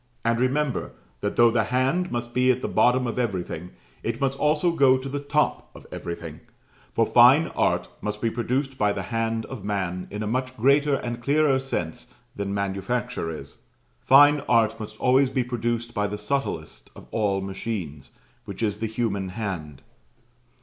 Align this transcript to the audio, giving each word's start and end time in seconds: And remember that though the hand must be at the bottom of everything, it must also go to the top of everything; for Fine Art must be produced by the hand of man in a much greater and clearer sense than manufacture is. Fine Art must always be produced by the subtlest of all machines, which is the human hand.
And 0.25 0.39
remember 0.39 0.93
that 1.19 1.35
though 1.35 1.51
the 1.51 1.65
hand 1.65 2.11
must 2.11 2.33
be 2.33 2.49
at 2.49 2.63
the 2.63 2.67
bottom 2.67 3.05
of 3.05 3.19
everything, 3.19 3.69
it 4.01 4.19
must 4.19 4.35
also 4.39 4.71
go 4.71 4.97
to 4.97 5.07
the 5.07 5.19
top 5.19 5.69
of 5.75 5.85
everything; 5.91 6.39
for 6.91 7.05
Fine 7.05 7.49
Art 7.49 7.87
must 8.01 8.19
be 8.19 8.31
produced 8.31 8.79
by 8.79 8.93
the 8.93 9.03
hand 9.03 9.45
of 9.45 9.63
man 9.63 10.07
in 10.09 10.23
a 10.23 10.27
much 10.27 10.57
greater 10.57 10.95
and 10.95 11.21
clearer 11.21 11.59
sense 11.59 12.11
than 12.35 12.51
manufacture 12.51 13.29
is. 13.29 13.59
Fine 14.03 14.39
Art 14.49 14.79
must 14.79 14.97
always 14.99 15.29
be 15.29 15.43
produced 15.43 15.93
by 15.93 16.07
the 16.07 16.17
subtlest 16.17 16.89
of 16.95 17.05
all 17.11 17.39
machines, 17.39 18.09
which 18.45 18.63
is 18.63 18.79
the 18.79 18.87
human 18.87 19.29
hand. 19.29 19.83